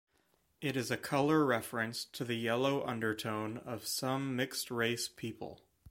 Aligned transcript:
It 0.61 0.75
is 0.75 0.89
a 0.89 0.97
color 0.97 1.45
reference 1.45 2.05
to 2.05 2.25
the 2.25 2.33
yellow 2.33 2.83
undertone 2.83 3.59
of 3.59 3.85
some 3.85 4.35
mixed-race 4.35 5.07
people. 5.09 5.61